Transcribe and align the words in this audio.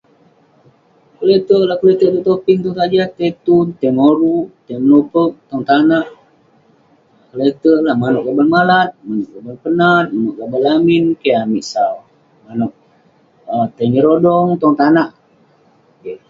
Leterk 1.27 1.63
lah 1.67 1.77
tai 1.77 1.81
keleterk 1.81 2.11
tong 2.13 2.25
topin, 2.27 2.57
tong 2.63 2.77
tajah, 2.79 3.07
tai 3.17 3.31
tun, 3.45 3.67
tai 3.79 3.91
moruk, 3.99 4.47
tai, 4.65 4.77
tong 5.49 5.63
tanak. 5.69 6.07
Leterk 7.39 7.79
lah, 7.85 7.95
manouk 8.01 8.23
gaban 8.27 8.49
malat, 8.55 8.89
manouk 9.05 9.29
gaban 9.33 9.55
penat, 9.63 10.05
manouk 10.13 10.35
gaban 10.39 10.61
lamin. 10.65 11.03
Keh 11.21 11.35
amik 11.43 11.65
sau. 11.73 11.95
um 13.53 13.67
Tai 13.75 13.85
nyerodong 13.93 14.47
tong 14.61 14.75
tanak. 14.79 15.09
Keh. 16.03 16.17